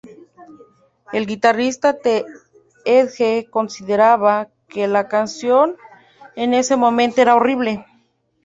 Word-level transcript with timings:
El 1.13 1.27
guitarrista 1.27 1.93
The 1.93 2.25
Edge 2.85 3.47
consideraba 3.51 4.47
que 4.67 4.87
la 4.87 5.07
canción 5.07 5.77
en 6.35 6.55
ese 6.55 6.75
momento 6.75 7.21
era 7.21 7.35
horrible. 7.35 7.85